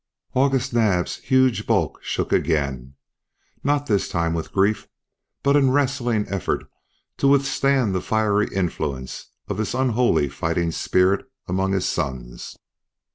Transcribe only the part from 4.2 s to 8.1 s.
with grief, but in wrestling effort to withstand the